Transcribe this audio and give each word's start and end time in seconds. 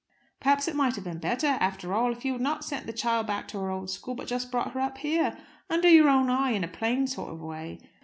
"Perhaps 0.39 0.67
it 0.67 0.75
might 0.75 0.95
have 0.95 1.03
been 1.03 1.19
better, 1.19 1.45
after 1.59 1.93
all, 1.93 2.11
if 2.11 2.25
you 2.25 2.31
had 2.31 2.41
not 2.41 2.65
sent 2.65 2.87
the 2.87 2.91
child 2.91 3.27
back 3.27 3.47
to 3.49 3.59
her 3.59 3.69
old 3.69 3.91
school, 3.91 4.15
but 4.15 4.25
just 4.25 4.49
brought 4.49 4.71
her 4.71 4.79
up 4.79 4.97
here, 4.97 5.37
under 5.69 5.87
your 5.89 6.09
own 6.09 6.27
eye, 6.27 6.53
in 6.53 6.63
a 6.63 6.67
plain 6.67 7.05
sort 7.05 7.29
of 7.31 7.39
way. 7.39 7.77